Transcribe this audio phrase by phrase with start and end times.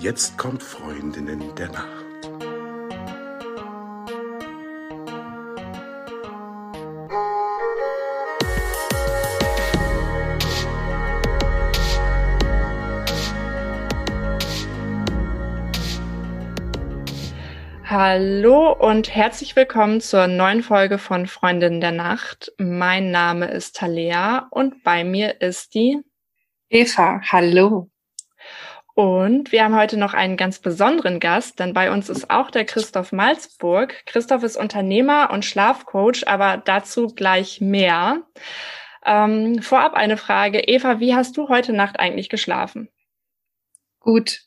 [0.00, 2.04] Jetzt kommt Freundinnen der Nacht.
[17.84, 22.52] Hallo und herzlich willkommen zur neuen Folge von Freundinnen der Nacht.
[22.56, 26.00] Mein Name ist Talea und bei mir ist die
[26.68, 27.20] Eva.
[27.32, 27.90] Hallo.
[28.98, 32.64] Und wir haben heute noch einen ganz besonderen Gast, denn bei uns ist auch der
[32.64, 33.94] Christoph Malzburg.
[34.06, 38.24] Christoph ist Unternehmer und Schlafcoach, aber dazu gleich mehr.
[39.04, 40.58] Ähm, vorab eine Frage.
[40.58, 42.88] Eva, wie hast du heute Nacht eigentlich geschlafen?
[44.00, 44.40] Gut.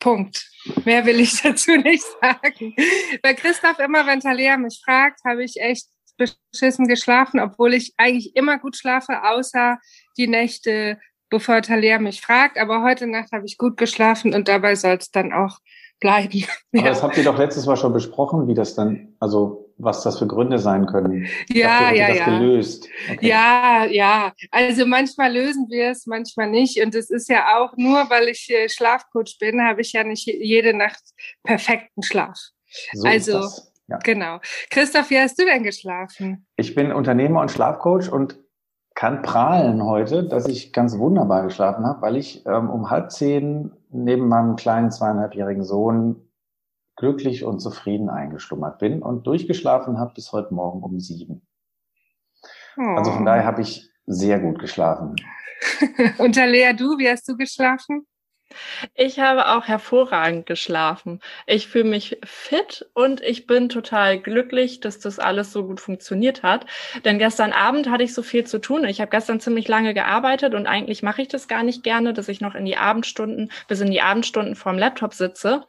[0.00, 0.50] Punkt.
[0.84, 2.74] Mehr will ich dazu nicht sagen.
[3.22, 8.34] Bei Christoph immer, wenn Talia mich fragt, habe ich echt beschissen geschlafen, obwohl ich eigentlich
[8.34, 9.78] immer gut schlafe, außer
[10.16, 10.98] die Nächte,
[11.30, 12.58] bevor Talia mich fragt.
[12.58, 15.58] Aber heute Nacht habe ich gut geschlafen und dabei soll es dann auch
[16.00, 16.44] bleiben.
[16.72, 16.88] Aber ja.
[16.88, 20.26] das habt ihr doch letztes Mal schon besprochen, wie das dann, also was das für
[20.26, 21.26] Gründe sein können.
[21.48, 22.38] Ja, Dafür, ja, das ja.
[22.38, 22.88] gelöst.
[23.10, 23.28] Okay.
[23.28, 24.32] Ja, ja.
[24.50, 26.82] Also manchmal lösen wir es, manchmal nicht.
[26.82, 30.26] Und es ist ja auch nur, weil ich äh, Schlafcoach bin, habe ich ja nicht
[30.26, 31.02] jede Nacht
[31.44, 32.38] perfekten Schlaf.
[32.92, 33.48] So also.
[33.88, 33.98] Ja.
[34.04, 34.38] genau.
[34.70, 36.46] Christoph, wie hast du denn geschlafen?
[36.56, 38.38] Ich bin Unternehmer und Schlafcoach und
[39.00, 43.72] kann prahlen heute, dass ich ganz wunderbar geschlafen habe, weil ich ähm, um halb zehn
[43.88, 46.28] neben meinem kleinen zweieinhalbjährigen Sohn
[46.96, 51.40] glücklich und zufrieden eingeschlummert bin und durchgeschlafen habe bis heute Morgen um sieben.
[52.76, 52.82] Oh.
[52.98, 55.16] Also von daher habe ich sehr gut geschlafen.
[56.18, 58.06] Und Lea, du, wie hast du geschlafen?
[58.94, 61.20] Ich habe auch hervorragend geschlafen.
[61.46, 66.42] Ich fühle mich fit und ich bin total glücklich, dass das alles so gut funktioniert
[66.42, 66.66] hat.
[67.04, 68.84] Denn gestern Abend hatte ich so viel zu tun.
[68.84, 72.28] Ich habe gestern ziemlich lange gearbeitet und eigentlich mache ich das gar nicht gerne, dass
[72.28, 75.64] ich noch in die Abendstunden, bis in die Abendstunden vorm Laptop sitze.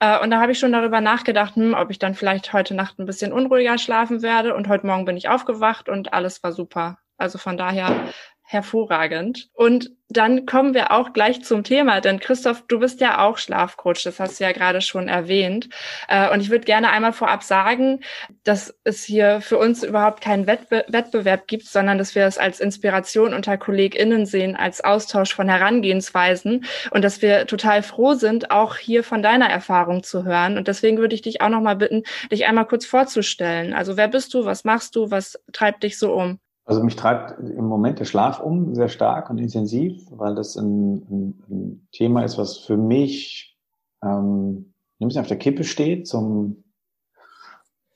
[0.00, 2.98] Äh, und da habe ich schon darüber nachgedacht, hm, ob ich dann vielleicht heute Nacht
[2.98, 4.54] ein bisschen unruhiger schlafen werde.
[4.54, 6.98] Und heute Morgen bin ich aufgewacht und alles war super.
[7.16, 8.08] Also von daher
[8.46, 9.48] hervorragend.
[9.54, 14.04] Und dann kommen wir auch gleich zum Thema, denn Christoph, du bist ja auch Schlafcoach,
[14.04, 15.70] das hast du ja gerade schon erwähnt.
[16.08, 18.00] Äh, und ich würde gerne einmal vorab sagen,
[18.44, 22.60] dass es hier für uns überhaupt keinen Wettbe Wettbewerb gibt, sondern dass wir es als
[22.60, 28.76] Inspiration unter KollegInnen sehen, als Austausch von Herangehensweisen und dass wir total froh sind, auch
[28.76, 30.58] hier von deiner Erfahrung zu hören.
[30.58, 33.72] Und deswegen würde ich dich auch nochmal bitten, dich einmal kurz vorzustellen.
[33.72, 36.38] Also wer bist du, was machst du, was treibt dich so um?
[36.64, 40.94] Also mich treibt im Moment der Schlaf um, sehr stark und intensiv, weil das ein,
[41.10, 43.58] ein, ein Thema ist, was für mich
[44.02, 46.64] ähm, ein bisschen auf der Kippe steht zum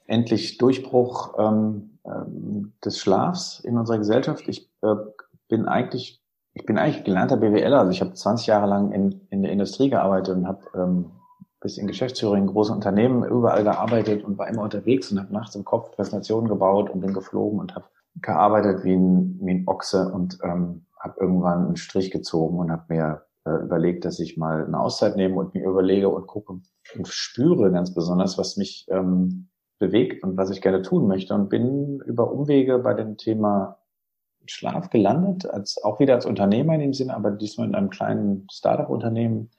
[0.07, 4.49] endlich Durchbruch ähm, ähm, des Schlafs in unserer Gesellschaft.
[4.49, 4.95] Ich äh,
[5.49, 9.43] bin eigentlich, ich bin eigentlich gelernter BWLer, also ich habe 20 Jahre lang in, in
[9.43, 11.11] der Industrie gearbeitet und habe ähm,
[11.61, 15.55] bis in Geschäftsführung in großen Unternehmen überall gearbeitet und war immer unterwegs und habe nachts
[15.55, 17.87] im Kopf Präsentationen gebaut und bin geflogen und habe
[18.17, 22.85] gearbeitet wie ein, wie ein Ochse und ähm, habe irgendwann einen Strich gezogen und habe
[22.89, 26.69] mir äh, überlegt, dass ich mal eine Auszeit nehme und mir überlege und gucke und
[27.05, 29.49] spüre ganz besonders, was mich ähm,
[29.79, 33.79] bewegt und was ich gerne tun möchte und bin über Umwege bei dem Thema
[34.47, 38.47] Schlaf gelandet, als auch wieder als Unternehmer in dem Sinne, aber diesmal in einem kleinen
[38.51, 39.51] Startup-Unternehmen,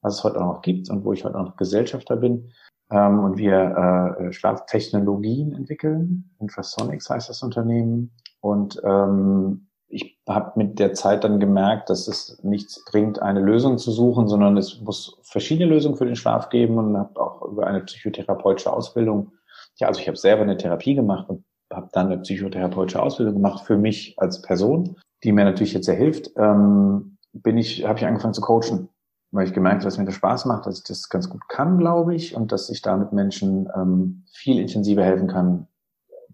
[0.00, 2.52] was es heute auch noch gibt und wo ich heute auch noch Gesellschafter bin
[2.90, 6.30] ähm, und wir äh, Schlaftechnologien entwickeln.
[6.40, 8.12] Infrasonics heißt das Unternehmen.
[8.40, 13.78] Und ähm, ich habe mit der Zeit dann gemerkt, dass es nichts bringt, eine Lösung
[13.78, 17.66] zu suchen, sondern es muss verschiedene Lösungen für den Schlaf geben und habe auch über
[17.66, 19.32] eine psychotherapeutische Ausbildung,
[19.76, 23.64] ja, also ich habe selber eine Therapie gemacht und habe dann eine psychotherapeutische Ausbildung gemacht
[23.64, 26.30] für mich als Person, die mir natürlich jetzt sehr hilft.
[26.36, 28.88] Ähm, bin ich, habe ich angefangen zu coachen
[29.34, 31.76] weil ich gemerkt habe, dass mir das Spaß macht, dass ich das ganz gut kann,
[31.76, 35.66] glaube ich, und dass ich damit Menschen ähm, viel intensiver helfen kann,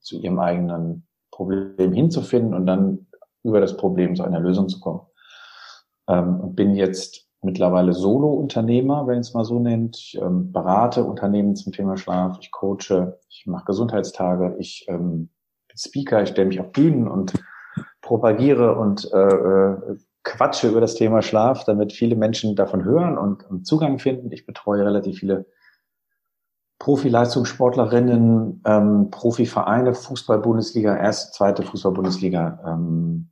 [0.01, 3.07] zu ihrem eigenen Problem hinzufinden und dann
[3.43, 5.01] über das Problem zu einer Lösung zu kommen.
[6.09, 9.97] Ähm, bin jetzt mittlerweile Solo-Unternehmer, wenn es mal so nennt.
[9.97, 15.31] Ich ähm, berate Unternehmen zum Thema Schlaf, ich coache, ich mache Gesundheitstage, ich ähm,
[15.69, 17.33] bin Speaker, ich stelle mich auf Bühnen und
[18.03, 23.49] propagiere und äh, äh quatsche über das Thema Schlaf, damit viele Menschen davon hören und,
[23.49, 24.31] und Zugang finden.
[24.33, 25.47] Ich betreue relativ viele
[26.79, 33.31] Profileistungssportlerinnen, ähm, Profivereine, Fußball-Bundesliga, erste, zweite Fußball-Bundesliga, ähm,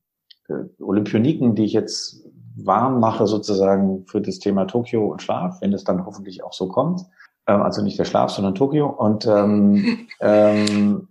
[0.48, 2.24] äh, Olympioniken, die ich jetzt
[2.56, 6.68] warm mache sozusagen für das Thema Tokio und Schlaf, wenn es dann hoffentlich auch so
[6.68, 7.02] kommt.
[7.46, 8.86] Ähm, also nicht der Schlaf, sondern Tokio.
[8.86, 11.08] Und ähm, ähm,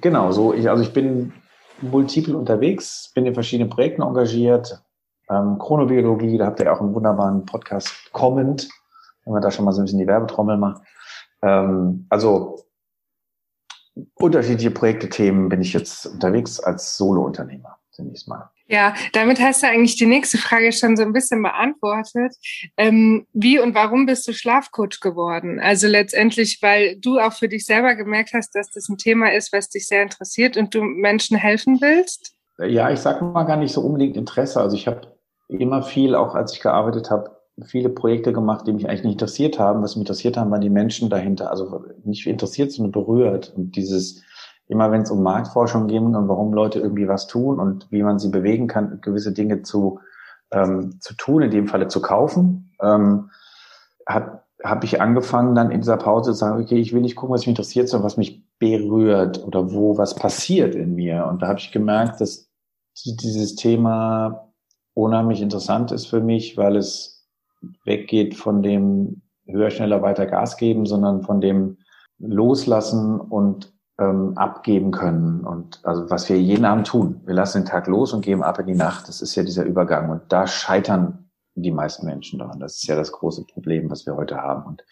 [0.00, 1.32] genau, so ich, also ich bin
[1.82, 4.82] multiple unterwegs, bin in verschiedenen Projekten engagiert,
[5.30, 8.68] ähm, Chronobiologie, da habt ihr auch einen wunderbaren Podcast Comment
[9.26, 10.82] wenn man da schon mal so ein bisschen die Werbetrommel macht.
[11.42, 12.64] Ähm, also
[14.14, 18.50] unterschiedliche Projekte, Themen bin ich jetzt unterwegs als Solo-Unternehmer zunächst mal.
[18.68, 22.34] Ja, damit hast du eigentlich die nächste Frage schon so ein bisschen beantwortet.
[22.76, 25.60] Ähm, wie und warum bist du Schlafcoach geworden?
[25.60, 29.52] Also letztendlich, weil du auch für dich selber gemerkt hast, dass das ein Thema ist,
[29.52, 32.34] was dich sehr interessiert und du Menschen helfen willst?
[32.58, 34.60] Ja, ich sage mal gar nicht so unbedingt Interesse.
[34.60, 35.15] Also ich habe
[35.48, 37.30] immer viel, auch als ich gearbeitet habe,
[37.64, 39.82] viele Projekte gemacht, die mich eigentlich nicht interessiert haben.
[39.82, 41.50] Was mich interessiert haben, waren die Menschen dahinter.
[41.50, 43.52] Also nicht interessiert, sondern berührt.
[43.56, 44.22] Und dieses
[44.68, 48.18] immer wenn es um Marktforschung ging und warum Leute irgendwie was tun und wie man
[48.18, 50.00] sie bewegen kann, gewisse Dinge zu,
[50.50, 53.30] ähm, zu tun, in dem Falle zu kaufen, ähm,
[54.06, 57.34] hat habe ich angefangen dann in dieser Pause zu sagen, okay, ich will nicht gucken,
[57.34, 61.26] was mich interessiert, sondern was mich berührt oder wo was passiert in mir.
[61.26, 62.50] Und da habe ich gemerkt, dass
[63.04, 64.45] dieses Thema
[64.96, 67.26] unheimlich interessant ist für mich, weil es
[67.84, 71.78] weggeht von dem höher, schneller, weiter Gas geben, sondern von dem
[72.18, 75.44] Loslassen und ähm, abgeben können.
[75.44, 78.58] Und also was wir jeden Abend tun, wir lassen den Tag los und geben ab
[78.58, 79.06] in die Nacht.
[79.08, 80.10] Das ist ja dieser Übergang.
[80.10, 82.60] Und da scheitern die meisten Menschen daran.
[82.60, 84.64] Das ist ja das große Problem, was wir heute haben.
[84.66, 84.82] Und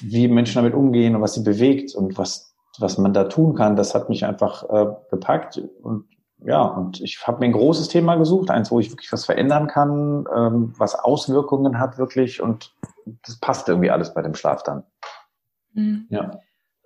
[0.00, 3.76] wie Menschen damit umgehen und was sie bewegt und was, was man da tun kann,
[3.76, 5.60] das hat mich einfach äh, gepackt.
[5.82, 6.06] Und
[6.44, 9.66] ja, und ich habe mir ein großes Thema gesucht, eins, wo ich wirklich was verändern
[9.66, 12.40] kann, ähm, was Auswirkungen hat wirklich.
[12.40, 12.74] Und
[13.26, 14.84] das passt irgendwie alles bei dem Schlaf dann.
[15.74, 16.06] Mhm.
[16.08, 16.40] Ja.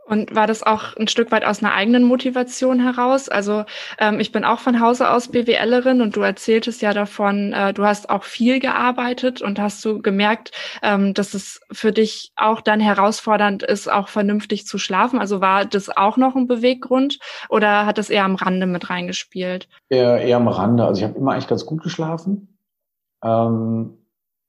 [0.06, 3.28] Und war das auch ein Stück weit aus einer eigenen Motivation heraus?
[3.28, 3.64] Also
[3.98, 7.84] ähm, ich bin auch von Hause aus BWLerin und du erzähltest ja davon, äh, du
[7.84, 10.52] hast auch viel gearbeitet und hast du gemerkt,
[10.82, 15.18] ähm, dass es für dich auch dann herausfordernd ist, auch vernünftig zu schlafen.
[15.18, 17.18] Also war das auch noch ein Beweggrund
[17.48, 19.68] oder hat das eher am Rande mit reingespielt?
[19.88, 20.84] Eher, eher am Rande.
[20.84, 22.58] Also ich habe immer eigentlich ganz gut geschlafen.
[23.22, 24.03] Ähm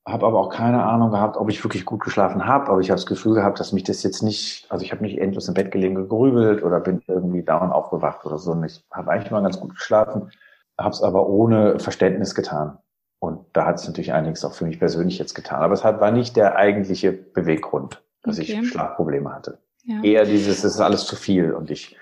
[0.07, 2.97] habe aber auch keine Ahnung gehabt, ob ich wirklich gut geschlafen habe, aber ich habe
[2.97, 5.71] das Gefühl gehabt, dass mich das jetzt nicht, also ich habe nicht endlos im Bett
[5.71, 8.51] gelegen gegrübelt oder bin irgendwie dauernd aufgewacht oder so.
[8.51, 10.29] Und ich habe eigentlich mal ganz gut geschlafen,
[10.77, 12.77] habe es aber ohne Verständnis getan.
[13.19, 15.63] Und da hat es natürlich einiges auch für mich persönlich jetzt getan.
[15.63, 18.59] Aber es hat, war nicht der eigentliche Beweggrund, dass okay.
[18.61, 19.57] ich Schlafprobleme hatte.
[19.85, 20.03] Ja.
[20.03, 21.97] Eher dieses, es ist alles zu viel und ich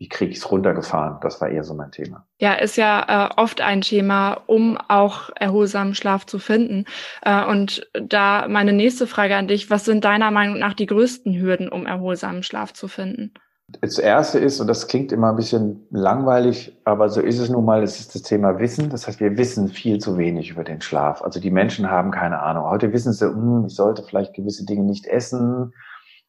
[0.00, 1.18] wie kriege ich es runtergefahren?
[1.20, 2.26] Das war eher so mein Thema.
[2.38, 6.86] Ja, ist ja äh, oft ein Thema, um auch erholsamen Schlaf zu finden.
[7.20, 11.38] Äh, und da meine nächste Frage an dich, was sind deiner Meinung nach die größten
[11.38, 13.34] Hürden, um erholsamen Schlaf zu finden?
[13.82, 17.66] Das erste ist, und das klingt immer ein bisschen langweilig, aber so ist es nun
[17.66, 18.88] mal, es ist das Thema Wissen.
[18.88, 21.20] Das heißt, wir wissen viel zu wenig über den Schlaf.
[21.20, 22.64] Also die Menschen haben keine Ahnung.
[22.64, 25.74] Heute wissen sie, hm, ich sollte vielleicht gewisse Dinge nicht essen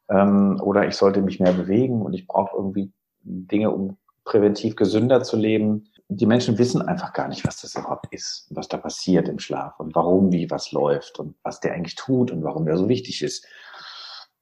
[0.09, 2.91] ähm, oder ich sollte mich mehr bewegen und ich brauche irgendwie
[3.23, 5.85] Dinge, um präventiv gesünder zu leben.
[6.09, 9.79] Die Menschen wissen einfach gar nicht, was das überhaupt ist, was da passiert im Schlaf
[9.79, 13.21] und warum, wie was läuft und was der eigentlich tut und warum der so wichtig
[13.23, 13.45] ist.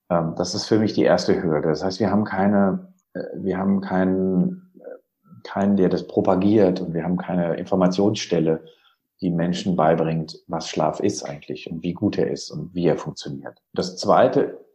[0.10, 1.70] Ähm, das ist für mich die erste Hürde.
[1.70, 6.94] Das heißt, wir haben keine, äh, wir haben keinen, äh, keinen, der das propagiert und
[6.94, 8.64] wir haben keine Informationsstelle,
[9.22, 12.98] die Menschen beibringt, was Schlaf ist eigentlich und wie gut er ist und wie er
[12.98, 13.62] funktioniert.
[13.74, 14.66] Das zweite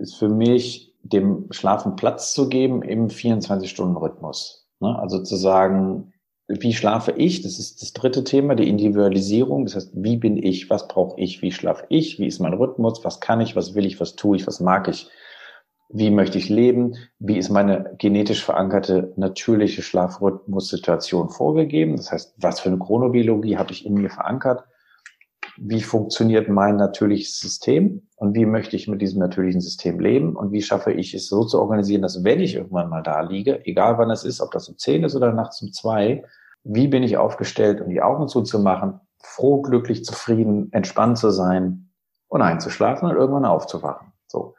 [0.00, 4.68] ist für mich dem Schlafen Platz zu geben im 24-Stunden-Rhythmus.
[4.80, 4.98] Ne?
[4.98, 6.12] Also zu sagen,
[6.48, 7.42] wie schlafe ich?
[7.42, 9.64] Das ist das dritte Thema, die Individualisierung.
[9.64, 10.70] Das heißt, wie bin ich?
[10.70, 11.42] Was brauche ich?
[11.42, 12.18] Wie schlafe ich?
[12.20, 13.04] Wie ist mein Rhythmus?
[13.04, 13.56] Was kann ich?
[13.56, 14.00] Was will ich?
[14.00, 14.46] Was tue ich?
[14.46, 15.08] Was mag ich?
[15.88, 16.96] Wie möchte ich leben?
[17.18, 21.96] Wie ist meine genetisch verankerte natürliche Schlafrhythmussituation vorgegeben?
[21.96, 24.64] Das heißt, was für eine Chronobiologie habe ich in mir verankert?
[25.58, 30.52] Wie funktioniert mein natürliches System und wie möchte ich mit diesem natürlichen System leben und
[30.52, 33.98] wie schaffe ich es so zu organisieren, dass wenn ich irgendwann mal da liege, egal
[33.98, 36.24] wann es ist, ob das um zehn ist oder nachts um zwei,
[36.64, 41.90] wie bin ich aufgestellt, um die Augen zuzumachen, froh, glücklich, zufrieden, entspannt zu sein
[42.28, 44.12] und einzuschlafen und irgendwann aufzuwachen.
[44.26, 44.54] So.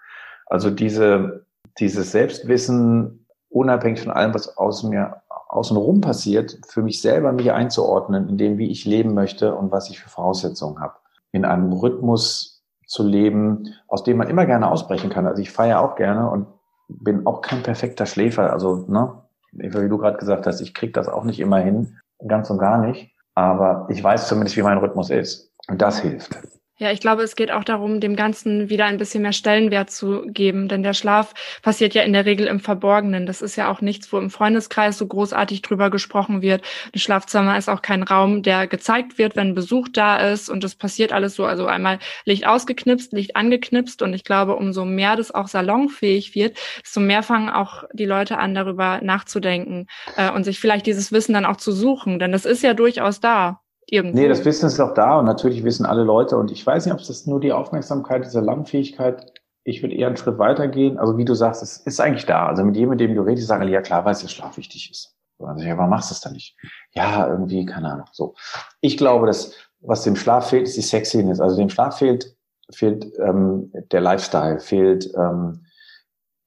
[0.45, 1.45] Also diese,
[1.79, 5.21] dieses Selbstwissen, unabhängig von allem, was aus mir
[5.57, 9.89] außenrum passiert, für mich selber mich einzuordnen, in dem, wie ich leben möchte und was
[9.89, 10.93] ich für Voraussetzungen habe.
[11.31, 15.27] In einem Rhythmus zu leben, aus dem man immer gerne ausbrechen kann.
[15.27, 16.47] Also ich feiere auch gerne und
[16.87, 18.53] bin auch kein perfekter Schläfer.
[18.53, 19.21] Also, ne,
[19.51, 22.77] wie du gerade gesagt hast, ich krieg das auch nicht immer hin, ganz und gar
[22.77, 23.13] nicht.
[23.35, 25.53] Aber ich weiß zumindest, wie mein Rhythmus ist.
[25.67, 26.37] Und das hilft.
[26.79, 30.21] Ja, ich glaube, es geht auch darum, dem Ganzen wieder ein bisschen mehr Stellenwert zu
[30.27, 33.25] geben, denn der Schlaf passiert ja in der Regel im Verborgenen.
[33.25, 36.63] Das ist ja auch nichts, wo im Freundeskreis so großartig drüber gesprochen wird.
[36.93, 40.75] Ein Schlafzimmer ist auch kein Raum, der gezeigt wird, wenn Besuch da ist und das
[40.75, 45.31] passiert alles so, also einmal Licht ausgeknipst, Licht angeknipst und ich glaube, umso mehr das
[45.31, 50.59] auch salonfähig wird, desto mehr fangen auch die Leute an, darüber nachzudenken äh, und sich
[50.59, 54.17] vielleicht dieses Wissen dann auch zu suchen, denn das ist ja durchaus da irgendwo.
[54.17, 56.93] Nee, das Wissen ist doch da und natürlich wissen alle Leute und ich weiß nicht,
[56.93, 60.97] ob es nur die Aufmerksamkeit, diese Langfähigkeit, ich würde eher einen Schritt weitergehen.
[60.97, 62.47] Also wie du sagst, es ist eigentlich da.
[62.47, 64.89] Also mit jedem, mit dem du redest, sagen alle, ja klar, weiß, dass Schlaf wichtig
[64.89, 65.13] ist.
[65.39, 66.55] Also, ja, warum machst du es dann nicht?
[66.93, 68.07] Ja, irgendwie, keine Ahnung.
[68.11, 68.33] So.
[68.81, 71.39] Ich glaube, dass was dem Schlaf fehlt, ist die Sexiness.
[71.39, 72.35] Also dem Schlaf fehlt,
[72.71, 75.65] fehlt ähm, der Lifestyle, fehlt ähm,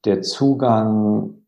[0.05, 1.47] der Zugang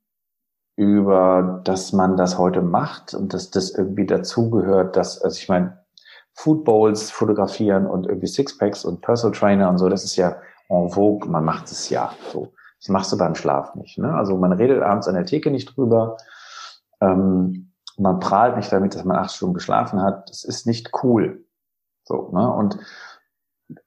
[0.76, 5.81] über, dass man das heute macht und dass das irgendwie dazugehört, dass, also ich meine,
[6.34, 10.36] Food Bowls fotografieren und irgendwie Sixpacks und Personal Trainer und so, das ist ja
[10.68, 12.52] en vogue, man macht es ja so.
[12.80, 13.98] Das machst du beim Schlaf nicht.
[13.98, 14.12] Ne?
[14.12, 16.16] Also man redet abends an der Theke nicht drüber,
[17.00, 20.28] ähm, man prahlt nicht damit, dass man acht Stunden geschlafen hat.
[20.30, 21.44] Das ist nicht cool.
[22.04, 22.50] So, ne?
[22.52, 22.78] Und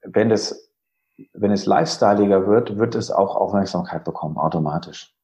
[0.03, 0.71] wenn es,
[1.33, 5.14] wenn es lifestyleiger wird, wird es auch Aufmerksamkeit bekommen, automatisch.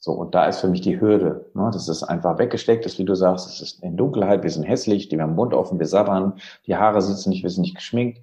[0.00, 1.50] So, und da ist für mich die Hürde.
[1.54, 1.70] Ne?
[1.72, 5.08] Das ist einfach weggesteckt ist, wie du sagst, es ist in Dunkelheit, wir sind hässlich,
[5.08, 6.34] die haben den Mund offen, wir sabbern,
[6.66, 8.20] die Haare sitzen nicht, wir sind nicht geschminkt,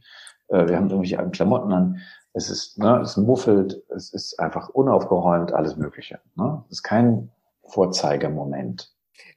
[0.47, 2.01] äh, wir haben irgendwelche alten Klamotten an.
[2.33, 6.19] Es ist, ne, es muffelt, es ist einfach unaufgeräumt, alles Mögliche.
[6.35, 6.63] Ne?
[6.67, 7.29] Es ist kein
[7.67, 8.91] Vorzeigemoment.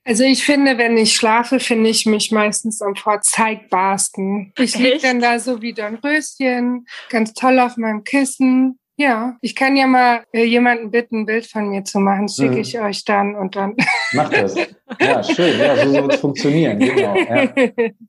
[0.04, 4.52] Also ich finde, wenn ich schlafe, finde ich mich meistens am vorzeigbarsten.
[4.58, 9.76] Ich liege dann da so wie Röschen, ganz toll auf meinem Kissen, ja, ich kann
[9.76, 12.28] ja mal äh, jemanden bitten, ein Bild von mir zu machen.
[12.28, 12.58] Schicke mhm.
[12.58, 13.76] ich euch dann und dann.
[14.12, 14.56] Macht das.
[15.00, 15.56] Ja, schön.
[15.56, 16.80] Ja, so soll es funktionieren.
[16.80, 17.14] Genau.
[17.14, 17.48] Ja.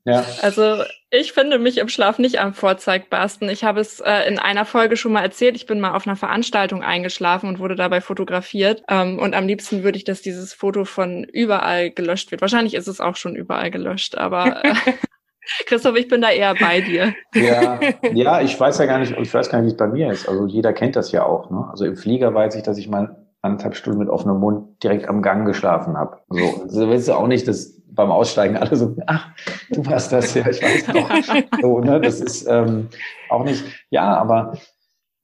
[0.04, 0.24] ja.
[0.42, 3.48] Also ich finde mich im Schlaf nicht am vorzeigbarsten.
[3.50, 5.54] Ich habe es äh, in einer Folge schon mal erzählt.
[5.54, 8.82] Ich bin mal auf einer Veranstaltung eingeschlafen und wurde dabei fotografiert.
[8.88, 12.40] Ähm, und am liebsten würde ich, dass dieses Foto von überall gelöscht wird.
[12.40, 14.74] Wahrscheinlich ist es auch schon überall gelöscht, aber äh,
[15.66, 17.14] Christoph, ich bin da eher bei dir.
[17.34, 17.80] Ja,
[18.12, 20.28] ja, ich weiß ja gar nicht, ich weiß gar nicht, wie es bei mir ist.
[20.28, 21.50] Also jeder kennt das ja auch.
[21.50, 21.66] Ne?
[21.70, 25.22] Also im Flieger weiß ich, dass ich mal anderthalb Stunden mit offenem Mund direkt am
[25.22, 26.18] Gang geschlafen habe.
[26.28, 29.28] So, so willst du auch nicht, dass beim Aussteigen alle so, ach,
[29.70, 31.60] du warst das ja, ich weiß noch.
[31.60, 32.00] So, ne?
[32.00, 32.88] Das ist ähm,
[33.28, 34.52] auch nicht, ja, aber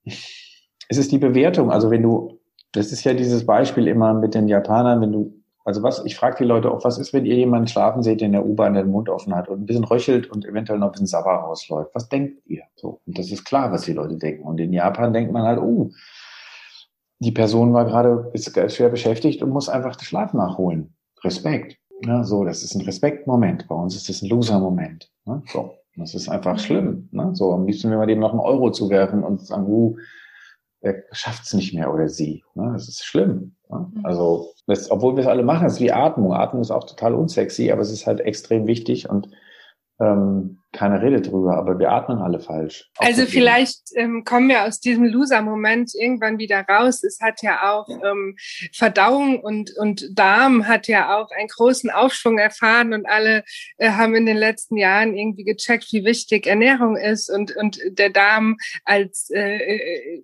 [0.04, 1.70] es ist die Bewertung.
[1.70, 2.40] Also wenn du,
[2.72, 5.35] das ist ja dieses Beispiel immer mit den Japanern, wenn du
[5.66, 8.26] also was, ich frage die Leute auch, was ist, wenn ihr jemanden schlafen seht, der
[8.26, 10.92] in der U-Bahn den Mund offen hat und ein bisschen röchelt und eventuell noch ein
[10.92, 11.90] bisschen Sabber rausläuft?
[11.92, 12.62] Was denkt ihr?
[12.76, 13.00] So.
[13.04, 14.44] Und das ist klar, was die Leute denken.
[14.44, 15.90] Und in Japan denkt man halt, oh,
[17.18, 20.94] die Person war gerade, ist schwer beschäftigt und muss einfach den Schlaf nachholen.
[21.24, 21.78] Respekt.
[22.04, 23.66] Ja, so, das ist ein Respektmoment.
[23.66, 25.10] Bei uns ist das ein Loser-Moment.
[25.24, 25.42] Ne?
[25.46, 25.74] So.
[25.96, 27.08] Das ist einfach schlimm.
[27.10, 27.30] Ne?
[27.32, 29.96] So, am liebsten will man dem noch einen Euro zuwerfen und sagen, uh,
[30.80, 32.44] er schafft es nicht mehr oder sie.
[32.54, 32.70] Ne?
[32.72, 33.56] Das ist schlimm.
[33.68, 33.90] Ne?
[33.94, 34.04] Mhm.
[34.04, 36.32] Also, das, obwohl wir es alle machen, das ist wie Atmung.
[36.32, 39.28] Atmung ist auch total unsexy, aber es ist halt extrem wichtig und
[40.00, 42.88] ähm, keine Rede drüber, aber wir atmen alle falsch.
[42.98, 47.02] Also vielleicht ähm, kommen wir aus diesem Loser-Moment irgendwann wieder raus.
[47.02, 48.36] Es hat ja auch ähm,
[48.72, 53.44] Verdauung und, und Darm hat ja auch einen großen Aufschwung erfahren und alle
[53.78, 58.10] äh, haben in den letzten Jahren irgendwie gecheckt, wie wichtig Ernährung ist und, und der
[58.10, 60.22] Darm als äh, äh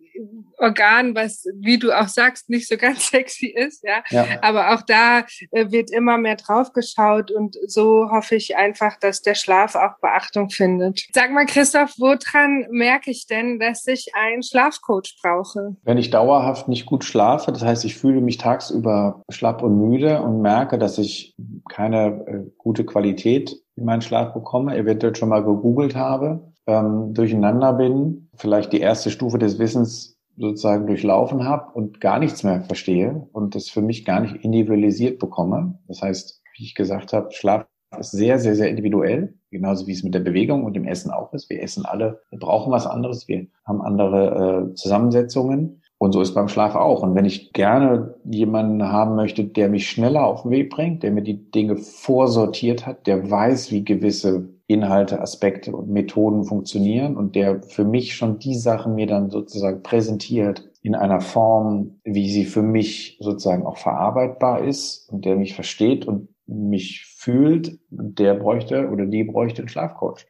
[0.59, 4.05] Organ, was, wie du auch sagst, nicht so ganz sexy ist, ja.
[4.11, 4.27] ja.
[4.43, 9.23] Aber auch da äh, wird immer mehr drauf geschaut und so hoffe ich einfach, dass
[9.23, 11.07] der Schlaf auch Beachtung Beachtung findet.
[11.13, 15.77] Sag mal, Christoph, woran merke ich denn, dass ich einen Schlafcoach brauche?
[15.85, 20.23] Wenn ich dauerhaft nicht gut schlafe, das heißt, ich fühle mich tagsüber schlapp und müde
[20.23, 21.35] und merke, dass ich
[21.69, 27.73] keine äh, gute Qualität in meinen Schlaf bekomme, eventuell schon mal gegoogelt habe, ähm, durcheinander
[27.73, 33.29] bin, vielleicht die erste Stufe des Wissens sozusagen durchlaufen habe und gar nichts mehr verstehe
[33.33, 35.79] und das für mich gar nicht individualisiert bekomme.
[35.89, 37.67] Das heißt, wie ich gesagt habe, Schlaf
[37.99, 41.33] ist sehr, sehr, sehr individuell, genauso wie es mit der Bewegung und dem Essen auch
[41.33, 41.51] ist.
[41.51, 45.83] Wir essen alle, wir brauchen was anderes, wir haben andere äh, Zusammensetzungen.
[45.99, 47.05] Und so ist beim Schlaf auch.
[47.05, 51.13] Und wenn ich gerne jemanden haben möchte, der mich schneller auf den Weg bringt, der
[51.13, 57.37] mir die Dinge vorsortiert hat, der weiß, wie gewisse Inhalte, Aspekte und Methoden funktionieren und
[57.37, 62.45] der für mich schon die Sachen mir dann sozusagen präsentiert in einer Form, wie sie
[62.45, 68.89] für mich sozusagen auch verarbeitbar ist und der mich versteht und mich fühlt, der bräuchte
[68.89, 70.27] oder die bräuchte einen Schlafcoach.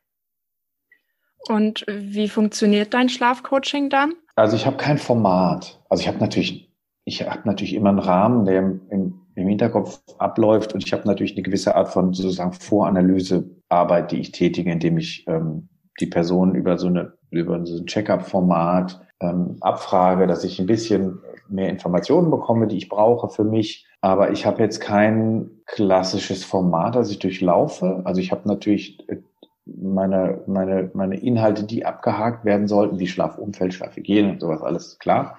[1.48, 4.14] Und wie funktioniert dein Schlafcoaching dann?
[4.36, 5.82] Also ich habe kein Format.
[5.88, 6.72] Also ich habe natürlich,
[7.04, 11.06] ich habe natürlich immer einen Rahmen, der im, im, im Hinterkopf abläuft und ich habe
[11.06, 15.68] natürlich eine gewisse Art von sozusagen Voranalysearbeit, die ich tätige, indem ich ähm,
[16.00, 21.20] die Person über so eine über so ein Check-up-Format ähm, abfrage, dass ich ein bisschen
[21.48, 23.86] mehr Informationen bekomme, die ich brauche für mich.
[24.02, 28.02] Aber ich habe jetzt kein klassisches Format, das ich durchlaufe.
[28.04, 29.18] Also ich habe natürlich äh,
[29.64, 35.38] meine, meine, meine Inhalte, die abgehakt werden sollten, wie Schlafumfeld, Schlafhygiene und sowas, alles klar.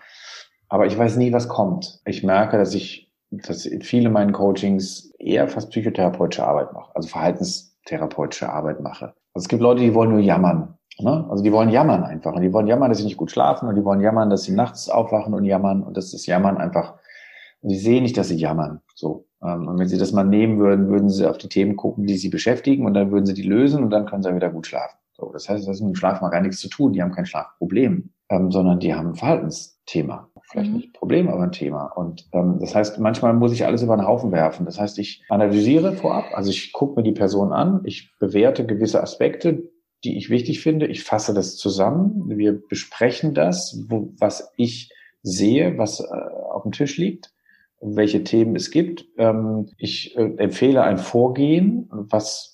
[0.69, 1.99] Aber ich weiß nie, was kommt.
[2.05, 8.49] Ich merke, dass ich, dass viele meinen Coachings eher fast psychotherapeutische Arbeit mache, also verhaltenstherapeutische
[8.49, 9.13] Arbeit mache.
[9.33, 10.77] Also es gibt Leute, die wollen nur jammern.
[10.99, 11.27] Ne?
[11.29, 12.33] Also die wollen jammern einfach.
[12.33, 14.53] Und die wollen jammern, dass sie nicht gut schlafen und die wollen jammern, dass sie
[14.53, 16.95] nachts aufwachen und jammern und dass das Jammern einfach,
[17.63, 18.81] und sie sehen nicht, dass sie jammern.
[18.93, 19.25] So.
[19.41, 22.17] Ähm, und wenn sie das mal nehmen würden, würden sie auf die Themen gucken, die
[22.17, 24.97] sie beschäftigen und dann würden sie die lösen und dann können sie wieder gut schlafen.
[25.13, 25.31] So.
[25.31, 26.91] Das heißt, das ist mit dem Schlaf mal gar nichts zu tun.
[26.91, 30.29] Die haben kein Schlafproblem, ähm, sondern die haben ein Verhaltensthema.
[30.49, 30.77] Vielleicht mhm.
[30.77, 31.85] nicht ein Problem, aber ein Thema.
[31.85, 34.65] Und ähm, das heißt, manchmal muss ich alles über den Haufen werfen.
[34.65, 39.01] Das heißt, ich analysiere vorab, also ich gucke mir die Person an, ich bewerte gewisse
[39.01, 39.63] Aspekte,
[40.03, 40.87] die ich wichtig finde.
[40.87, 42.37] Ich fasse das zusammen.
[42.37, 44.91] Wir besprechen das, wo, was ich
[45.21, 46.03] sehe, was äh,
[46.51, 47.32] auf dem Tisch liegt,
[47.83, 49.05] welche Themen es gibt.
[49.17, 52.53] Ähm, ich äh, empfehle ein Vorgehen, was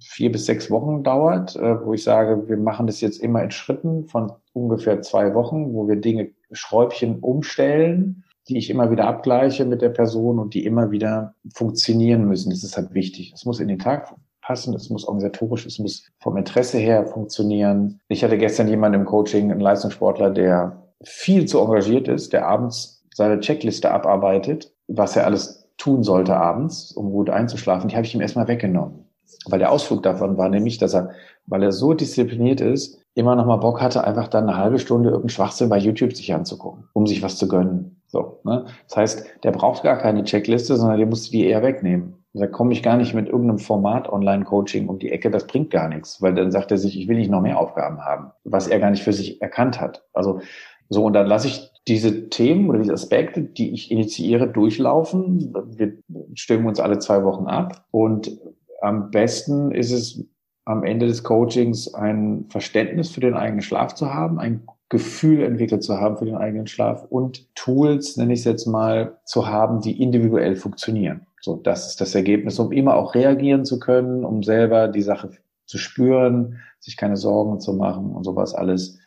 [0.00, 3.50] vier bis sechs Wochen dauert, äh, wo ich sage, wir machen das jetzt immer in
[3.50, 9.64] Schritten von ungefähr zwei Wochen, wo wir Dinge, Schräubchen umstellen, die ich immer wieder abgleiche
[9.64, 12.50] mit der Person und die immer wieder funktionieren müssen.
[12.50, 13.32] Das ist halt wichtig.
[13.34, 18.00] Es muss in den Tag passen, es muss organisatorisch, es muss vom Interesse her funktionieren.
[18.08, 22.97] Ich hatte gestern jemanden im Coaching, einen Leistungssportler, der viel zu engagiert ist, der abends
[23.18, 28.14] seine Checkliste abarbeitet, was er alles tun sollte abends, um gut einzuschlafen, die habe ich
[28.14, 29.06] ihm erstmal weggenommen.
[29.46, 31.10] Weil der Ausflug davon war nämlich, dass er,
[31.46, 35.08] weil er so diszipliniert ist, immer noch mal Bock hatte, einfach dann eine halbe Stunde
[35.08, 38.00] irgendeinen Schwachsinn bei YouTube sich anzugucken, um sich was zu gönnen.
[38.06, 38.66] So, ne?
[38.86, 42.24] Das heißt, der braucht gar keine Checkliste, sondern der musste die eher wegnehmen.
[42.34, 45.88] Da komme ich gar nicht mit irgendeinem Format Online-Coaching um die Ecke, das bringt gar
[45.88, 48.78] nichts, weil dann sagt er sich, ich will nicht noch mehr Aufgaben haben, was er
[48.78, 50.04] gar nicht für sich erkannt hat.
[50.12, 50.40] Also
[50.88, 55.54] so, und dann lasse ich diese Themen oder diese Aspekte, die ich initiiere, durchlaufen.
[55.76, 55.94] Wir
[56.34, 57.86] stimmen uns alle zwei Wochen ab.
[57.90, 58.38] Und
[58.80, 60.24] am besten ist es
[60.64, 65.82] am Ende des Coachings ein Verständnis für den eigenen Schlaf zu haben, ein Gefühl entwickelt
[65.82, 69.80] zu haben für den eigenen Schlaf und Tools, nenne ich es jetzt mal, zu haben,
[69.80, 71.26] die individuell funktionieren.
[71.40, 75.30] So, das ist das Ergebnis, um immer auch reagieren zu können, um selber die Sache
[75.66, 78.98] zu spüren, sich keine Sorgen zu machen und sowas alles.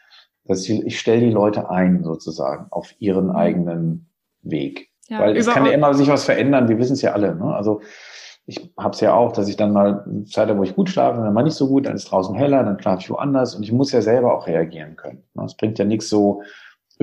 [0.45, 4.09] Das, ich, ich stelle die Leute ein sozusagen auf ihren eigenen
[4.41, 4.89] Weg.
[5.07, 7.35] Ja, Weil es kann ja immer sich was verändern, wir wissen es ja alle.
[7.35, 7.53] Ne?
[7.53, 7.81] Also
[8.45, 11.21] ich habe es ja auch, dass ich dann mal Zeit habe, wo ich gut schlafe,
[11.21, 13.71] dann mal nicht so gut, dann ist draußen heller, dann schlafe ich woanders und ich
[13.71, 15.23] muss ja selber auch reagieren können.
[15.33, 15.45] Ne?
[15.45, 16.41] Es bringt ja nichts so,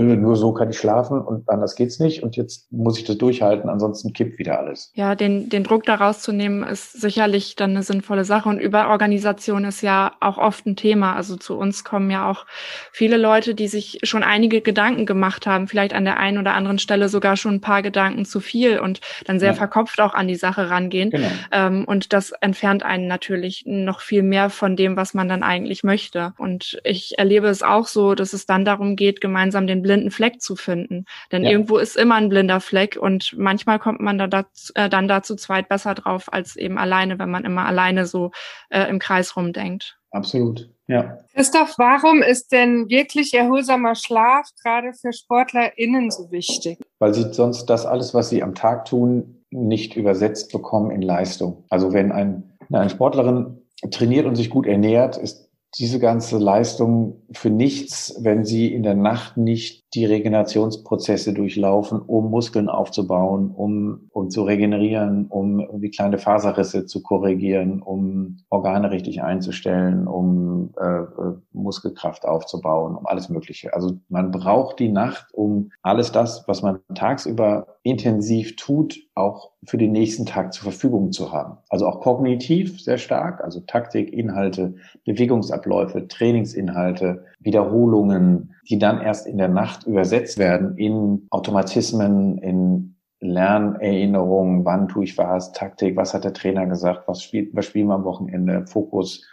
[0.02, 3.68] nur so kann ich schlafen und anders geht's nicht und jetzt muss ich das durchhalten,
[3.68, 4.92] ansonsten kippt wieder alles.
[4.94, 9.82] Ja, den, den Druck da rauszunehmen ist sicherlich dann eine sinnvolle Sache und Überorganisation ist
[9.82, 11.16] ja auch oft ein Thema.
[11.16, 12.46] Also zu uns kommen ja auch
[12.92, 16.78] viele Leute, die sich schon einige Gedanken gemacht haben, vielleicht an der einen oder anderen
[16.78, 19.54] Stelle sogar schon ein paar Gedanken zu viel und dann sehr ja.
[19.54, 21.10] verkopft auch an die Sache rangehen.
[21.10, 21.28] Genau.
[21.50, 25.82] Ähm, und das entfernt einen natürlich noch viel mehr von dem, was man dann eigentlich
[25.82, 26.34] möchte.
[26.38, 30.42] Und ich erlebe es auch so, dass es dann darum geht, gemeinsam den blinden Fleck
[30.42, 31.06] zu finden.
[31.32, 31.50] Denn ja.
[31.50, 35.34] irgendwo ist immer ein blinder Fleck und manchmal kommt man da dazu, äh, dann dazu
[35.34, 38.32] zweit besser drauf als eben alleine, wenn man immer alleine so
[38.68, 39.98] äh, im Kreis rumdenkt.
[40.10, 40.68] Absolut.
[40.88, 41.18] Ja.
[41.34, 46.78] Christoph, warum ist denn wirklich erholsamer Schlaf gerade für SportlerInnen so wichtig?
[46.98, 51.64] Weil sie sonst das alles, was sie am Tag tun, nicht übersetzt bekommen in Leistung.
[51.70, 57.50] Also wenn ein, eine Sportlerin trainiert und sich gut ernährt, ist diese ganze Leistung für
[57.50, 64.30] nichts, wenn sie in der Nacht nicht die Regenerationsprozesse durchlaufen, um Muskeln aufzubauen, um, um
[64.30, 71.34] zu regenerieren, um irgendwie kleine Faserrisse zu korrigieren, um Organe richtig einzustellen, um äh, äh,
[71.52, 73.74] Muskelkraft aufzubauen, um alles Mögliche.
[73.74, 79.78] Also man braucht die Nacht, um alles das, was man tagsüber intensiv tut, auch für
[79.78, 81.58] den nächsten Tag zur Verfügung zu haben.
[81.68, 89.38] Also auch kognitiv sehr stark, also Taktik, Inhalte, Bewegungsabläufe, Trainingsinhalte, Wiederholungen, die dann erst in
[89.38, 96.24] der Nacht übersetzt werden in Automatismen, in Lernerinnerungen, wann tue ich was, Taktik, was hat
[96.24, 99.26] der Trainer gesagt, was spielt, was spielen wir am Wochenende, Fokus,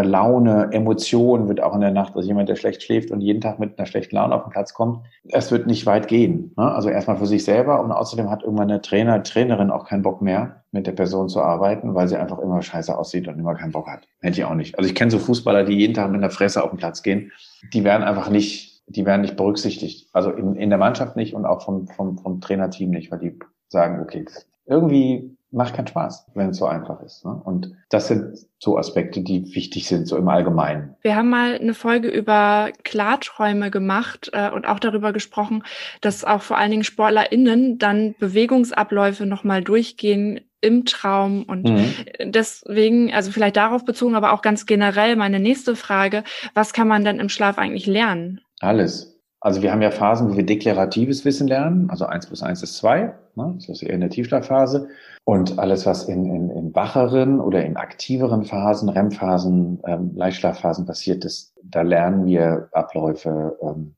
[0.00, 3.58] Laune, Emotion wird auch in der Nacht, also jemand, der schlecht schläft und jeden Tag
[3.58, 6.54] mit einer schlechten Laune auf den Platz kommt, es wird nicht weit gehen.
[6.56, 6.72] Ne?
[6.72, 10.22] Also erstmal für sich selber und außerdem hat irgendwann der Trainer, Trainerin auch keinen Bock
[10.22, 13.72] mehr, mit der Person zu arbeiten, weil sie einfach immer scheiße aussieht und immer keinen
[13.72, 14.08] Bock hat.
[14.20, 14.78] Hätte ich auch nicht.
[14.78, 17.30] Also ich kenne so Fußballer, die jeden Tag mit einer Fresse auf den Platz gehen,
[17.74, 20.08] die werden einfach nicht, die werden nicht berücksichtigt.
[20.14, 23.38] Also in, in der Mannschaft nicht und auch vom, vom, vom Trainerteam nicht, weil die
[23.68, 24.24] sagen, okay,
[24.64, 27.24] irgendwie macht keinen Spaß, wenn es so einfach ist.
[27.24, 27.40] Ne?
[27.44, 30.96] Und das sind so Aspekte, die wichtig sind, so im Allgemeinen.
[31.02, 35.62] Wir haben mal eine Folge über Klarträume gemacht äh, und auch darüber gesprochen,
[36.00, 41.92] dass auch vor allen Dingen SportlerInnen dann Bewegungsabläufe nochmal durchgehen im Traum und mhm.
[42.22, 46.22] deswegen, also vielleicht darauf bezogen, aber auch ganz generell meine nächste Frage,
[46.54, 48.40] was kann man dann im Schlaf eigentlich lernen?
[48.60, 49.11] Alles.
[49.42, 52.76] Also wir haben ja Phasen, wo wir deklaratives Wissen lernen, also eins plus eins ist
[52.76, 53.54] zwei, ne?
[53.56, 54.88] das ist eher in der Tiefschlafphase.
[55.24, 61.24] Und alles, was in, in, in wacheren oder in aktiveren Phasen, REM-Phasen, ähm, Leichtschlafphasen passiert
[61.24, 63.96] ist, da lernen wir Abläufe, ähm,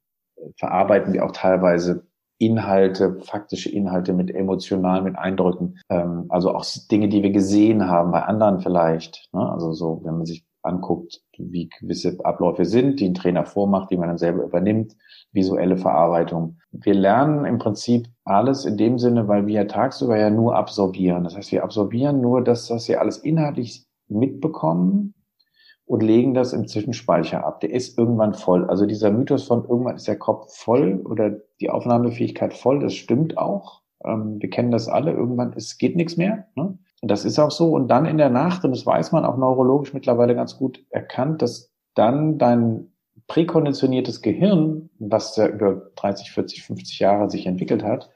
[0.57, 2.07] verarbeiten wir auch teilweise
[2.39, 8.13] Inhalte, faktische Inhalte mit emotional, mit Eindrücken, ähm, also auch Dinge, die wir gesehen haben
[8.13, 9.29] bei anderen vielleicht.
[9.35, 9.47] Ne?
[9.53, 13.97] Also so, wenn man sich anguckt, wie gewisse Abläufe sind, die ein Trainer vormacht, die
[13.97, 14.97] man dann selber übernimmt,
[15.33, 16.59] visuelle Verarbeitung.
[16.73, 21.25] Wir lernen im Prinzip alles in dem Sinne, weil wir ja tagsüber ja nur absorbieren.
[21.25, 25.15] Das heißt, wir absorbieren nur das, was wir alles inhaltlich mitbekommen
[25.87, 27.61] und legen das im Zwischenspeicher ab.
[27.61, 28.65] Der ist irgendwann voll.
[28.65, 33.37] Also dieser Mythos von irgendwann ist der Kopf voll oder die Aufnahmefähigkeit voll, das stimmt
[33.37, 33.83] auch.
[34.05, 35.13] Ähm, wir kennen das alle.
[35.13, 36.47] Irgendwann es geht nichts mehr.
[36.55, 36.79] Ne?
[37.05, 37.69] Und das ist auch so.
[37.75, 41.43] Und dann in der Nacht, und das weiß man auch neurologisch mittlerweile ganz gut erkannt,
[41.43, 42.95] dass dann dein
[43.27, 48.09] präkonditioniertes Gehirn, was ja über 30, 40, 50 Jahre sich entwickelt hat,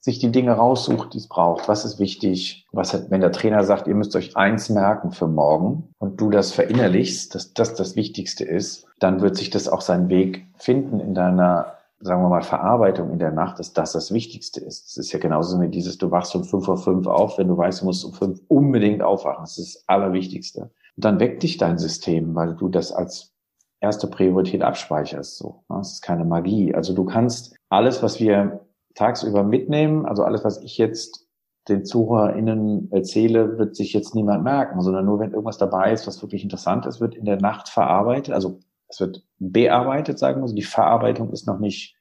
[0.00, 1.68] sich die Dinge raussucht, die es braucht.
[1.68, 2.66] Was ist wichtig?
[2.72, 6.30] Was hat, wenn der Trainer sagt, ihr müsst euch eins merken für morgen und du
[6.30, 10.98] das verinnerlichst, dass das das Wichtigste ist, dann wird sich das auch seinen Weg finden
[10.98, 14.88] in deiner, sagen wir mal, Verarbeitung in der Nacht, dass das das Wichtigste ist.
[14.88, 17.56] Es ist ja genauso wie dieses, du wachst um fünf vor fünf auf, wenn du
[17.56, 19.42] weißt, du musst um fünf unbedingt aufwachen.
[19.42, 20.70] Das ist das Allerwichtigste.
[20.96, 23.34] Und dann weckt dich dein System, weil du das als
[23.80, 25.36] erste Priorität abspeicherst.
[25.36, 25.76] So, ne?
[25.78, 26.74] das ist keine Magie.
[26.74, 31.26] Also du kannst alles, was wir tagsüber mitnehmen, also alles, was ich jetzt
[31.68, 36.22] den ZuhörerInnen erzähle, wird sich jetzt niemand merken, sondern nur wenn irgendwas dabei ist, was
[36.22, 38.34] wirklich interessant ist, wird in der Nacht verarbeitet.
[38.34, 40.54] Also es wird bearbeitet, sagen wir so.
[40.54, 41.96] Die Verarbeitung ist noch nicht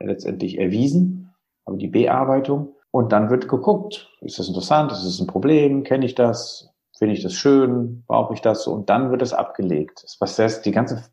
[0.00, 2.74] letztendlich erwiesen, aber die Bearbeitung.
[2.90, 7.14] Und dann wird geguckt, ist das interessant, ist das ein Problem, kenne ich das, finde
[7.14, 8.72] ich das schön, brauche ich das so?
[8.72, 10.04] Und dann wird es abgelegt.
[10.20, 11.04] Was heißt, die ganze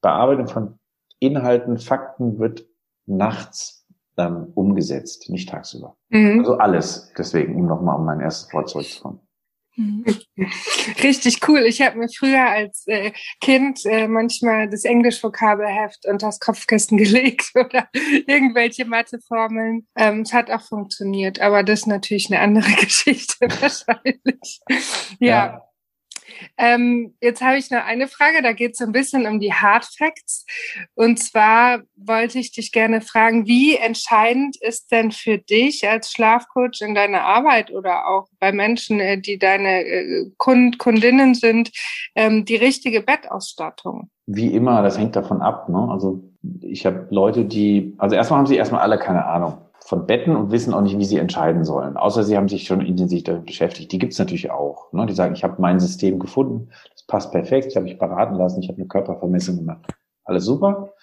[0.00, 0.78] Bearbeitung von
[1.18, 2.66] Inhalten, Fakten wird
[3.06, 5.96] nachts dann umgesetzt, nicht tagsüber.
[6.10, 6.40] Mhm.
[6.40, 7.12] Also alles.
[7.18, 9.20] Deswegen, um nochmal um mein erstes Wort zurückzukommen.
[11.02, 11.60] Richtig cool.
[11.60, 17.50] Ich habe mir früher als äh, Kind äh, manchmal das Englisch-Vokabelheft und das Kopfkissen gelegt
[17.54, 17.88] oder
[18.26, 19.86] irgendwelche Matheformeln.
[19.96, 24.60] Ähm, es hat auch funktioniert, aber das ist natürlich eine andere Geschichte wahrscheinlich.
[25.18, 25.26] ja.
[25.28, 25.73] ja.
[26.56, 29.84] Ähm, jetzt habe ich noch eine Frage, da geht es ein bisschen um die Hard
[29.84, 30.46] Facts.
[30.94, 36.80] Und zwar wollte ich dich gerne fragen, wie entscheidend ist denn für dich als Schlafcoach
[36.80, 41.70] in deiner Arbeit oder auch bei Menschen, äh, die deine äh, Kund Kundinnen sind,
[42.14, 44.10] ähm, die richtige Bettausstattung?
[44.26, 45.68] Wie immer, das hängt davon ab.
[45.68, 45.88] Ne?
[45.90, 46.22] Also
[46.60, 50.50] ich habe Leute, die, also erstmal haben sie erstmal alle keine Ahnung von Betten und
[50.50, 51.98] wissen auch nicht, wie sie entscheiden sollen.
[51.98, 53.92] Außer sie haben sich schon intensiv damit beschäftigt.
[53.92, 54.90] Die gibt es natürlich auch.
[54.94, 55.04] Ne?
[55.04, 58.62] Die sagen, ich habe mein System gefunden, das passt perfekt, ich habe mich beraten lassen,
[58.62, 59.84] ich habe eine Körpervermessung gemacht.
[60.24, 60.94] Alles super.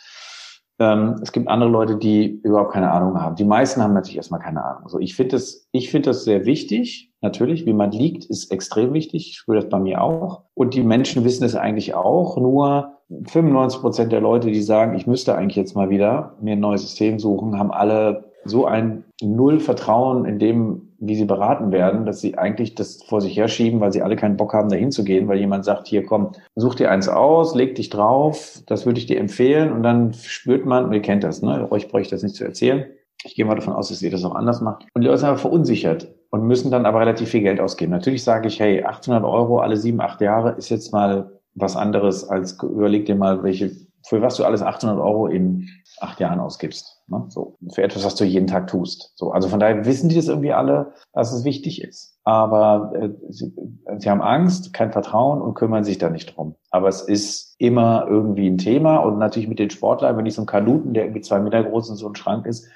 [0.79, 3.35] Ähm, es gibt andere Leute, die überhaupt keine Ahnung haben.
[3.35, 4.81] Die meisten haben natürlich erstmal keine Ahnung.
[4.85, 7.13] Also ich finde das, ich finde das sehr wichtig.
[7.21, 9.29] Natürlich, wie man liegt, ist extrem wichtig.
[9.29, 10.45] Ich spüre das bei mir auch.
[10.55, 12.35] Und die Menschen wissen es eigentlich auch.
[12.37, 12.93] Nur
[13.27, 16.81] 95 Prozent der Leute, die sagen, ich müsste eigentlich jetzt mal wieder mir ein neues
[16.81, 22.21] System suchen, haben alle so ein Null Vertrauen in dem, wie sie beraten werden, dass
[22.21, 25.27] sie eigentlich das vor sich herschieben, weil sie alle keinen Bock haben, dahin zu gehen,
[25.27, 29.05] weil jemand sagt, hier komm, such dir eins aus, leg dich drauf, das würde ich
[29.05, 31.71] dir empfehlen und dann spürt man, ihr kennt das, ne?
[31.71, 32.85] Euch bräuchte ich das nicht zu erzählen.
[33.23, 34.85] Ich gehe mal davon aus, dass ihr das auch anders macht.
[34.93, 37.91] Und die Leute sind aber verunsichert und müssen dann aber relativ viel Geld ausgeben.
[37.91, 42.27] Natürlich sage ich, hey, 800 Euro alle sieben, acht Jahre ist jetzt mal was anderes
[42.27, 43.71] als überleg dir mal, welche,
[44.07, 45.67] für was du alles 800 Euro in
[45.99, 47.01] acht Jahren ausgibst.
[47.07, 47.25] Ne?
[47.29, 49.11] So, für etwas, was du jeden Tag tust.
[49.15, 52.17] So, also von daher wissen die das irgendwie alle, dass es wichtig ist.
[52.23, 53.53] Aber äh, sie,
[53.97, 56.55] sie haben Angst, kein Vertrauen und kümmern sich da nicht drum.
[56.69, 60.41] Aber es ist immer irgendwie ein Thema und natürlich mit den Sportlern, wenn ich so
[60.41, 62.67] einen Kanuten, der irgendwie zwei Meter groß und so ein Schrank ist,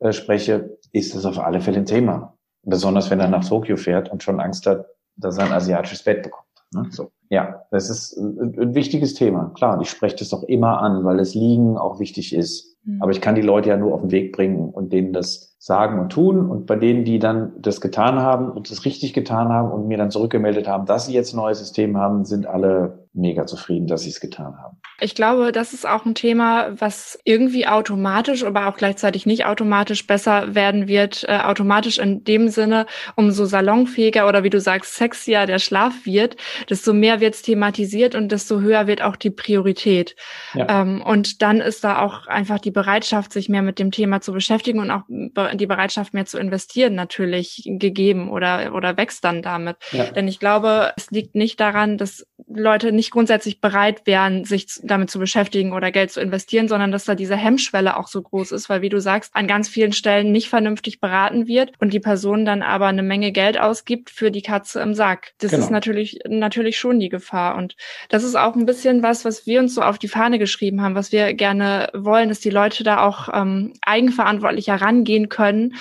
[0.00, 2.36] äh, spreche, ist das auf alle Fälle ein Thema.
[2.64, 6.22] Besonders wenn er nach Tokio fährt und schon Angst hat, dass er ein asiatisches Bett
[6.22, 6.46] bekommt.
[6.72, 6.86] Ne?
[6.90, 7.10] So.
[7.32, 9.52] Ja, das ist ein, ein wichtiges Thema.
[9.54, 12.71] Klar, ich spreche das auch immer an, weil das Liegen auch wichtig ist.
[12.84, 13.02] Mhm.
[13.02, 16.00] Aber ich kann die Leute ja nur auf den Weg bringen und denen das sagen
[16.00, 16.50] und tun.
[16.50, 19.96] Und bei denen, die dann das getan haben und das richtig getan haben und mir
[19.96, 24.02] dann zurückgemeldet haben, dass sie jetzt ein neues System haben, sind alle mega zufrieden, dass
[24.02, 24.78] sie es getan haben.
[25.00, 30.06] Ich glaube, das ist auch ein Thema, was irgendwie automatisch, aber auch gleichzeitig nicht automatisch
[30.06, 31.24] besser werden wird.
[31.28, 36.36] Äh, automatisch in dem Sinne, umso salonfähiger oder wie du sagst, sexier der Schlaf wird,
[36.70, 40.16] desto mehr wird es thematisiert und desto höher wird auch die Priorität.
[40.54, 40.80] Ja.
[40.80, 44.32] Ähm, und dann ist da auch einfach die Bereitschaft, sich mehr mit dem Thema zu
[44.32, 49.76] beschäftigen und auch die Bereitschaft, mehr zu investieren, natürlich gegeben oder, oder wächst dann damit.
[49.92, 50.10] Ja.
[50.10, 55.10] Denn ich glaube, es liegt nicht daran, dass Leute nicht grundsätzlich bereit wären, sich damit
[55.10, 58.68] zu beschäftigen oder Geld zu investieren, sondern dass da diese Hemmschwelle auch so groß ist,
[58.68, 62.44] weil wie du sagst, an ganz vielen Stellen nicht vernünftig beraten wird und die Person
[62.44, 65.32] dann aber eine Menge Geld ausgibt für die Katze im Sack.
[65.38, 65.64] Das genau.
[65.64, 67.56] ist natürlich, natürlich schon die Gefahr.
[67.56, 67.76] Und
[68.08, 70.94] das ist auch ein bisschen was, was wir uns so auf die Fahne geschrieben haben,
[70.94, 75.74] was wir gerne wollen, dass die Leute da auch ähm, eigenverantwortlicher rangehen können,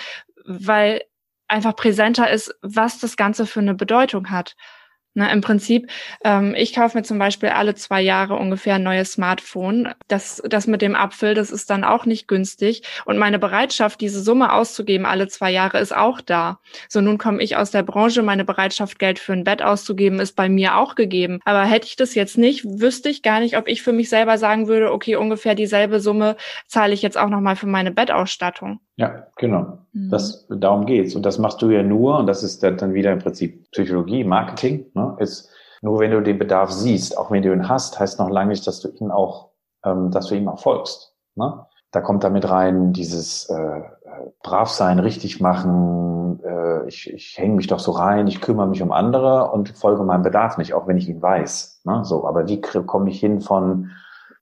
[0.46, 1.02] weil
[1.48, 4.56] einfach präsenter ist, was das Ganze für eine Bedeutung hat.
[5.14, 5.90] Na, Im Prinzip,
[6.24, 9.90] ähm, ich kaufe mir zum Beispiel alle zwei Jahre ungefähr ein neues Smartphone.
[10.08, 12.84] Das, das mit dem Apfel, das ist dann auch nicht günstig.
[13.04, 16.60] Und meine Bereitschaft, diese Summe auszugeben alle zwei Jahre, ist auch da.
[16.88, 20.38] So, nun komme ich aus der Branche, meine Bereitschaft, Geld für ein Bett auszugeben, ist
[20.38, 21.40] bei mir auch gegeben.
[21.44, 24.38] Aber hätte ich das jetzt nicht, wüsste ich gar nicht, ob ich für mich selber
[24.38, 28.80] sagen würde, okay, ungefähr dieselbe Summe zahle ich jetzt auch nochmal für meine Bettausstattung.
[29.02, 29.80] Ja, genau.
[29.94, 30.10] Mhm.
[30.10, 31.16] Das, darum geht's.
[31.16, 34.86] Und das machst du ja nur, und das ist dann wieder im Prinzip Psychologie, Marketing,
[34.94, 35.50] ne, ist
[35.82, 38.68] nur wenn du den Bedarf siehst, auch wenn du ihn hast, heißt noch lange nicht,
[38.68, 39.50] dass du ihn auch,
[39.84, 41.16] ähm, dass du ihm auch folgst.
[41.36, 41.66] Ne?
[41.92, 47.56] Da kommt damit rein dieses äh, äh brav sein, richtig machen, äh, ich, ich hänge
[47.56, 50.88] mich doch so rein, ich kümmere mich um andere und folge meinem Bedarf nicht, auch
[50.88, 51.82] wenn ich ihn weiß.
[51.86, 52.06] Ne?
[52.06, 53.92] So, aber wie komme ich hin von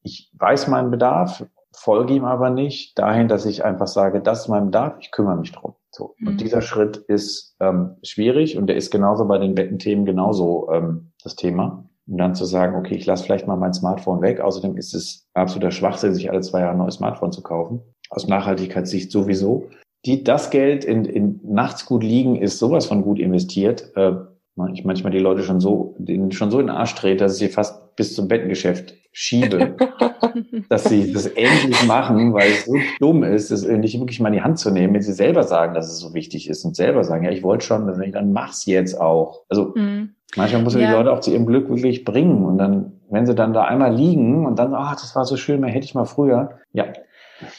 [0.02, 4.48] ich weiß meinen Bedarf, folge ihm aber nicht dahin, dass ich einfach sage, das ist
[4.48, 5.76] mein Bedarf, ich kümmere mich drum.
[5.92, 6.16] So.
[6.18, 6.28] Mhm.
[6.28, 11.12] Und dieser Schritt ist ähm, schwierig und der ist genauso bei den Bettenthemen genauso ähm,
[11.24, 11.86] das Thema.
[12.08, 14.40] Und dann zu sagen, okay, ich lasse vielleicht mal mein Smartphone weg.
[14.40, 17.82] Außerdem ist es absoluter Schwachsinn, sich alle zwei Jahre ein neues Smartphone zu kaufen.
[18.10, 19.68] Aus Nachhaltigkeitssicht sowieso.
[20.06, 23.92] Die, das Geld in, in nachts gut liegen ist sowas von gut investiert.
[23.96, 24.14] Äh,
[24.74, 27.40] ich manchmal die Leute schon so, denen schon so in den Arsch dreht, dass ich
[27.40, 29.76] sie fast bis zum Bettengeschäft schiebe,
[30.70, 34.36] dass sie das endlich machen, weil es so dumm ist, es nicht wirklich mal in
[34.36, 37.04] die Hand zu nehmen, wenn sie selber sagen, dass es so wichtig ist und selber
[37.04, 39.44] sagen, ja, ich wollte schon, dann mach's jetzt auch.
[39.50, 40.12] Also mhm.
[40.36, 40.90] manchmal muss man ja.
[40.90, 43.94] die Leute auch zu ihrem Glück wirklich bringen und dann, wenn sie dann da einmal
[43.94, 46.86] liegen und dann, ach, das war so schön, mehr hätte ich mal früher, ja,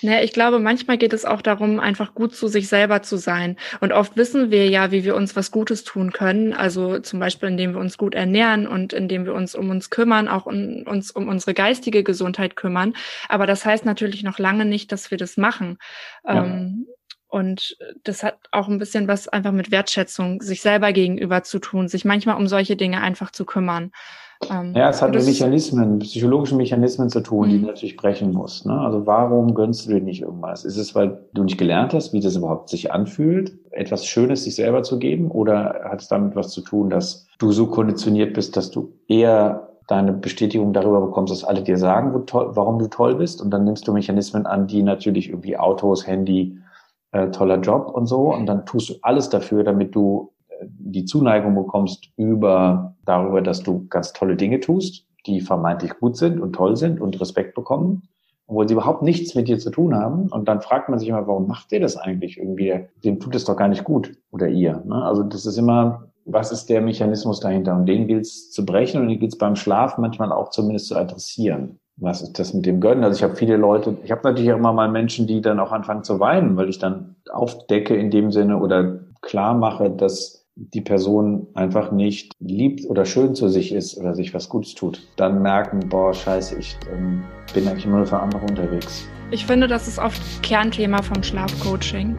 [0.02, 3.56] naja, ich glaube, manchmal geht es auch darum, einfach gut zu sich selber zu sein.
[3.80, 6.52] Und oft wissen wir ja, wie wir uns was Gutes tun können.
[6.52, 10.28] Also zum Beispiel, indem wir uns gut ernähren und indem wir uns um uns kümmern,
[10.28, 12.94] auch um, uns um unsere geistige Gesundheit kümmern.
[13.28, 15.78] Aber das heißt natürlich noch lange nicht, dass wir das machen.
[16.24, 16.44] Ja.
[16.44, 16.86] Ähm,
[17.28, 21.86] und das hat auch ein bisschen was einfach mit Wertschätzung, sich selber gegenüber zu tun,
[21.86, 23.92] sich manchmal um solche Dinge einfach zu kümmern.
[24.48, 27.62] Ähm, ja, es hat mit Mechanismen, psychologischen Mechanismen zu tun, die mhm.
[27.62, 28.64] du natürlich brechen musst.
[28.64, 28.72] Ne?
[28.72, 30.64] Also warum gönnst du dir nicht irgendwas?
[30.64, 34.54] Ist es, weil du nicht gelernt hast, wie das überhaupt sich anfühlt, etwas Schönes sich
[34.54, 35.30] selber zu geben?
[35.30, 39.68] Oder hat es damit was zu tun, dass du so konditioniert bist, dass du eher
[39.88, 43.42] deine Bestätigung darüber bekommst, dass alle dir sagen, warum du toll bist?
[43.42, 46.56] Und dann nimmst du Mechanismen an, die natürlich irgendwie Autos, Handy,
[47.12, 48.32] äh, toller Job und so.
[48.32, 53.86] Und dann tust du alles dafür, damit du die Zuneigung bekommst über darüber, dass du
[53.88, 58.02] ganz tolle Dinge tust, die vermeintlich gut sind und toll sind und Respekt bekommen,
[58.46, 60.28] obwohl sie überhaupt nichts mit dir zu tun haben.
[60.28, 62.86] Und dann fragt man sich immer, warum macht der das eigentlich irgendwie?
[63.04, 64.82] Dem tut es doch gar nicht gut oder ihr.
[64.86, 65.02] Ne?
[65.02, 67.76] Also das ist immer, was ist der Mechanismus dahinter?
[67.76, 70.88] Und den gilt es zu brechen und den gilt es beim Schlaf manchmal auch zumindest
[70.88, 71.78] zu adressieren.
[71.96, 73.04] Was ist das mit dem Gönnen?
[73.04, 75.70] Also ich habe viele Leute, ich habe natürlich auch immer mal Menschen, die dann auch
[75.70, 80.80] anfangen zu weinen, weil ich dann aufdecke in dem Sinne oder klar mache, dass die
[80.80, 85.42] Person einfach nicht liebt oder schön zu sich ist oder sich was Gutes tut, dann
[85.42, 89.08] merken, boah, scheiße, ich ähm, bin eigentlich immer nur für andere unterwegs.
[89.30, 92.16] Ich finde, das ist oft Kernthema vom Schlafcoaching.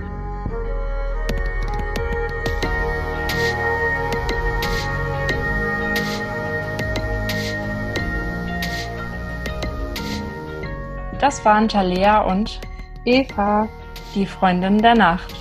[11.20, 12.60] Das waren Talea und
[13.06, 13.68] Eva,
[14.16, 15.41] die Freundin der Nacht.